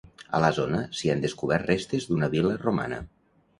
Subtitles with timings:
[0.37, 3.01] A la zona s'hi han descobert restes d'una vil·la romana.